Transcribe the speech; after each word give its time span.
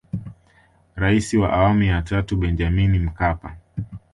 Rais 0.95 1.33
wa 1.33 1.53
awamu 1.53 1.83
ya 1.83 2.01
tatu 2.01 2.37
Benjamin 2.37 2.99
Mkapa 2.99 3.57